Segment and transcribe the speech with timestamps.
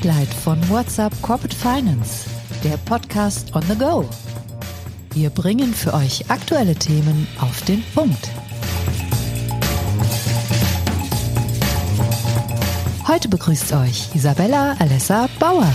[0.00, 2.30] Spotlight von WhatsApp Corporate Finance,
[2.64, 4.08] der Podcast on the go.
[5.12, 8.30] Wir bringen für euch aktuelle Themen auf den Punkt.
[13.06, 15.70] Heute begrüßt euch Isabella Alessa Bauer.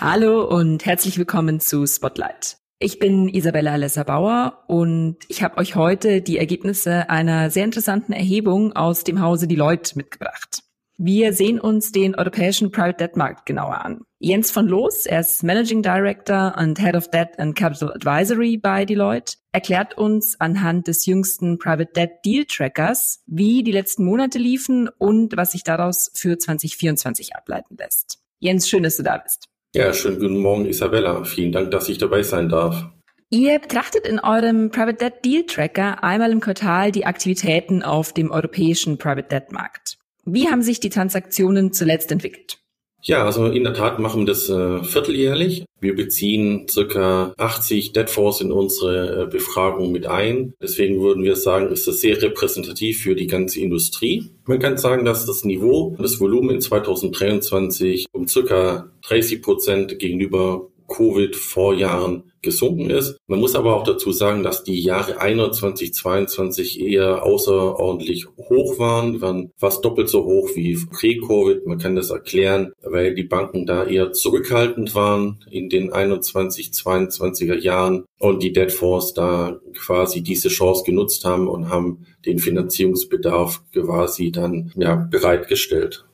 [0.00, 2.61] Hallo und herzlich willkommen zu Spotlight.
[2.82, 8.72] Ich bin Isabella Lesser-Bauer und ich habe euch heute die Ergebnisse einer sehr interessanten Erhebung
[8.72, 10.64] aus dem Hause Deloitte mitgebracht.
[10.98, 14.00] Wir sehen uns den europäischen Private Debt Markt genauer an.
[14.18, 18.84] Jens von Loos, er ist Managing Director und Head of Debt and Capital Advisory bei
[18.84, 24.88] Deloitte, erklärt uns anhand des jüngsten Private Debt Deal Trackers, wie die letzten Monate liefen
[24.98, 28.18] und was sich daraus für 2024 ableiten lässt.
[28.40, 29.51] Jens, schön, dass du da bist.
[29.74, 31.24] Ja, schönen guten Morgen, Isabella.
[31.24, 32.84] Vielen Dank, dass ich dabei sein darf.
[33.30, 38.30] Ihr betrachtet in eurem Private Debt Deal Tracker einmal im Quartal die Aktivitäten auf dem
[38.30, 39.96] europäischen Private Debt Markt.
[40.26, 42.61] Wie haben sich die Transaktionen zuletzt entwickelt?
[43.04, 45.64] Ja, also in der Tat machen wir das äh, vierteljährlich.
[45.80, 50.54] Wir beziehen circa 80 Deadfalls in unsere äh, Befragung mit ein.
[50.62, 54.30] Deswegen würden wir sagen, ist das sehr repräsentativ für die ganze Industrie.
[54.46, 60.68] Man kann sagen, dass das Niveau, das Volumen in 2023 um circa 30 Prozent gegenüber
[60.92, 63.16] Covid-Vorjahren gesunken ist.
[63.28, 69.20] Man muss aber auch dazu sagen, dass die Jahre 21, 22 eher außerordentlich hoch waren,
[69.20, 71.66] waren fast doppelt so hoch wie pre-Covid.
[71.66, 77.58] Man kann das erklären, weil die Banken da eher zurückhaltend waren in den 21, 22er
[77.58, 83.62] Jahren und die Debt Force da quasi diese Chance genutzt haben und haben den Finanzierungsbedarf
[83.72, 86.04] quasi dann ja bereitgestellt.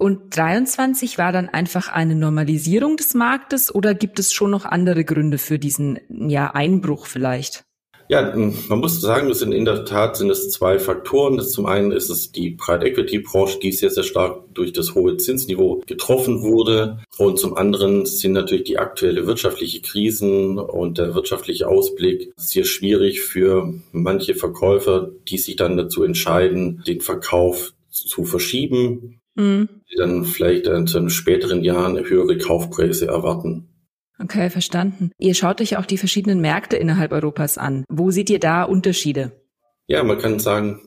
[0.00, 5.04] Und 23 war dann einfach eine Normalisierung des Marktes oder gibt es schon noch andere
[5.04, 7.64] Gründe für diesen ja, Einbruch vielleicht?
[8.08, 11.36] Ja, man muss sagen, es sind in der Tat sind es zwei Faktoren.
[11.36, 14.94] Das zum einen ist es die Private Equity Branche, die sehr, sehr stark durch das
[14.94, 17.00] hohe Zinsniveau getroffen wurde.
[17.18, 23.20] Und zum anderen sind natürlich die aktuelle wirtschaftliche Krisen und der wirtschaftliche Ausblick sehr schwierig
[23.20, 29.68] für manche Verkäufer, die sich dann dazu entscheiden, den Verkauf zu verschieben mhm.
[29.90, 33.68] die dann vielleicht in zu späteren Jahren höhere Kaufpreise erwarten.
[34.22, 35.12] Okay, verstanden.
[35.18, 37.84] Ihr schaut euch auch die verschiedenen Märkte innerhalb Europas an.
[37.88, 39.32] Wo seht ihr da Unterschiede?
[39.86, 40.80] Ja, man kann sagen,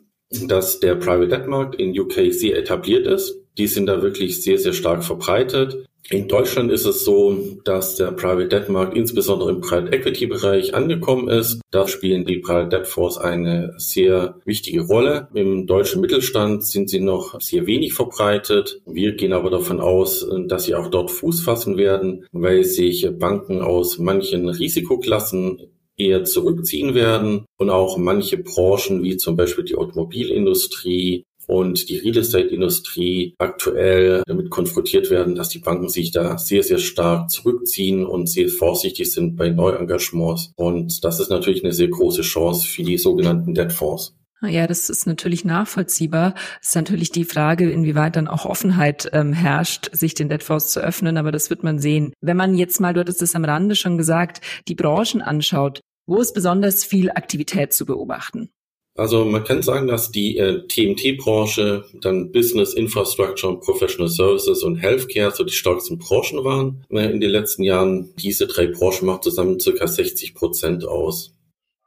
[0.47, 3.33] dass der Private Debt Markt in UK sehr etabliert ist.
[3.57, 5.85] Die sind da wirklich sehr, sehr stark verbreitet.
[6.09, 10.73] In Deutschland ist es so, dass der Private Debt Markt insbesondere im Private Equity Bereich
[10.73, 11.61] angekommen ist.
[11.71, 15.29] Da spielen die Private Debt Fonds eine sehr wichtige Rolle.
[15.33, 18.81] Im deutschen Mittelstand sind sie noch sehr wenig verbreitet.
[18.85, 23.61] Wir gehen aber davon aus, dass sie auch dort Fuß fassen werden, weil sich Banken
[23.61, 31.25] aus manchen Risikoklassen eher zurückziehen werden und auch manche Branchen wie zum Beispiel die Automobilindustrie
[31.47, 36.79] und die Real Estate-Industrie aktuell damit konfrontiert werden, dass die Banken sich da sehr, sehr
[36.79, 40.53] stark zurückziehen und sehr vorsichtig sind bei Neuengagements.
[40.55, 44.15] Und das ist natürlich eine sehr große Chance für die sogenannten Debt Fonds.
[44.49, 46.35] Ja, das ist natürlich nachvollziehbar.
[46.61, 50.71] Es ist natürlich die Frage, inwieweit dann auch Offenheit ähm, herrscht, sich den Debt Fonds
[50.71, 52.13] zu öffnen, aber das wird man sehen.
[52.19, 56.19] Wenn man jetzt mal, du hattest es am Rande schon gesagt, die Branchen anschaut, wo
[56.19, 58.49] ist besonders viel Aktivität zu beobachten?
[58.95, 65.31] Also man kann sagen, dass die äh, TMT-Branche, dann Business, Infrastructure, Professional Services und Healthcare
[65.31, 68.13] so die stärksten Branchen waren äh, in den letzten Jahren.
[68.17, 71.33] Diese drei Branchen machen zusammen circa 60 Prozent aus.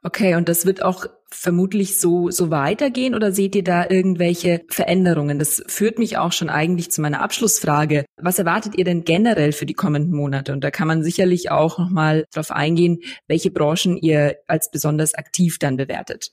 [0.03, 5.39] Okay, und das wird auch vermutlich so, so weitergehen oder seht ihr da irgendwelche Veränderungen?
[5.39, 8.05] Das führt mich auch schon eigentlich zu meiner Abschlussfrage.
[8.21, 10.53] Was erwartet ihr denn generell für die kommenden Monate?
[10.53, 15.57] Und da kann man sicherlich auch nochmal darauf eingehen, welche Branchen ihr als besonders aktiv
[15.59, 16.31] dann bewertet.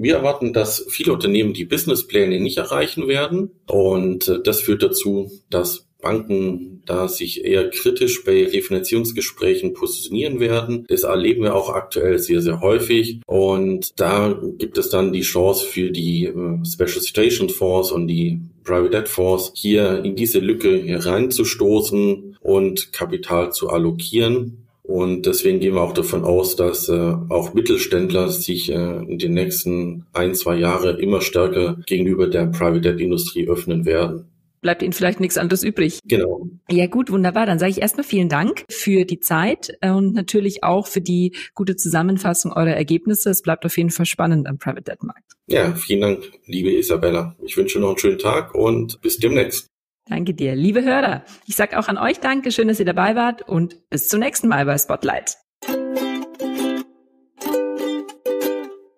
[0.00, 3.50] Wir erwarten, dass viele Unternehmen die Businesspläne nicht erreichen werden.
[3.66, 10.84] Und äh, das führt dazu, dass Banken da sich eher kritisch bei Refinanzierungsgesprächen positionieren werden.
[10.88, 13.20] Das erleben wir auch aktuell sehr, sehr häufig.
[13.26, 18.40] Und da gibt es dann die Chance für die äh, Special Situation Force und die
[18.64, 24.67] Private Debt Force hier in diese Lücke hereinzustoßen und Kapital zu allokieren.
[24.88, 29.34] Und deswegen gehen wir auch davon aus, dass äh, auch Mittelständler sich äh, in den
[29.34, 34.24] nächsten ein, zwei Jahren immer stärker gegenüber der Private Debt Industrie öffnen werden
[34.60, 36.00] bleibt Ihnen vielleicht nichts anderes übrig.
[36.04, 36.48] Genau.
[36.68, 37.46] Ja gut, wunderbar.
[37.46, 41.76] Dann sage ich erstmal vielen Dank für die Zeit und natürlich auch für die gute
[41.76, 43.30] Zusammenfassung eurer Ergebnisse.
[43.30, 45.34] Es bleibt auf jeden Fall spannend am Private Debt Markt.
[45.46, 47.36] Ja, vielen Dank, liebe Isabella.
[47.44, 49.68] Ich wünsche noch einen schönen Tag und bis demnächst.
[50.08, 51.24] Danke dir, liebe Hörer.
[51.46, 54.48] Ich sage auch an euch Danke, schön, dass ihr dabei wart und bis zum nächsten
[54.48, 55.36] Mal bei Spotlight.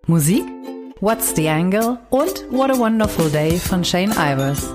[0.07, 0.45] Musik
[0.99, 4.69] What's the Angle und What a Wonderful Day von Shane Ivers.